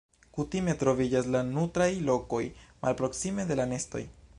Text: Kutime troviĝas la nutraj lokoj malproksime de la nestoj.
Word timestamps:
Kutime 0.37 0.73
troviĝas 0.83 1.29
la 1.35 1.43
nutraj 1.51 1.89
lokoj 2.09 2.43
malproksime 2.87 3.51
de 3.53 3.61
la 3.63 3.71
nestoj. 3.75 4.09